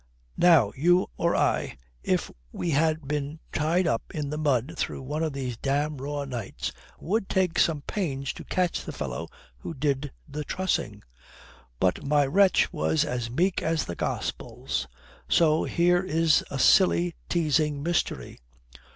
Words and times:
Now, 0.39 0.71
you 0.75 1.11
or 1.15 1.35
I, 1.35 1.77
if 2.01 2.31
we 2.51 2.71
had 2.71 3.07
been 3.07 3.39
tied 3.53 3.85
up 3.85 4.01
in 4.15 4.31
the 4.31 4.37
mud 4.39 4.73
through 4.75 5.03
one 5.03 5.21
of 5.21 5.31
these 5.33 5.57
damned 5.57 6.01
raw 6.01 6.25
nights, 6.25 6.71
would 6.99 7.29
take 7.29 7.59
some 7.59 7.83
pains 7.83 8.33
to 8.33 8.43
catch 8.43 8.83
the 8.83 8.93
fellow 8.93 9.29
who 9.59 9.75
did 9.75 10.11
the 10.27 10.43
trussing. 10.43 11.03
But 11.79 12.03
my 12.03 12.25
wretch 12.25 12.73
was 12.73 13.05
as 13.05 13.29
meek 13.29 13.61
as 13.61 13.85
the 13.85 13.93
Gospels. 13.95 14.87
So 15.29 15.65
here 15.65 16.01
is 16.01 16.43
a 16.49 16.57
silly, 16.57 17.13
teasing 17.29 17.83
mystery. 17.83 18.39